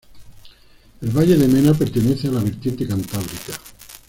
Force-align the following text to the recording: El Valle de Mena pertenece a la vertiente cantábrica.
El 1.01 1.09
Valle 1.11 1.37
de 1.37 1.47
Mena 1.47 1.75
pertenece 1.75 2.27
a 2.27 2.31
la 2.31 2.41
vertiente 2.41 2.87
cantábrica. 2.87 3.53